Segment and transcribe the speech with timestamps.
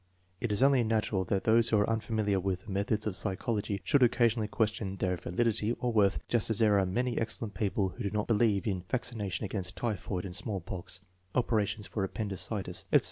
[0.39, 4.01] It is only natural that those who are unfamiliar with the methods of psychology should
[4.01, 8.09] occasionally question their validity or worth, just as there are many excellent people who do
[8.09, 11.01] not" believe in" vaccination against typhoid and small pox,
[11.35, 12.99] operations for appendicitis, etc.